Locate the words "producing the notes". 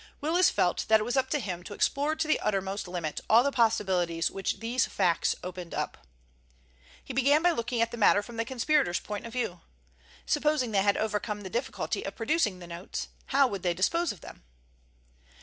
12.15-13.09